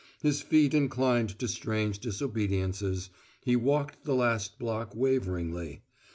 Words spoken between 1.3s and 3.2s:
to strange disobediences: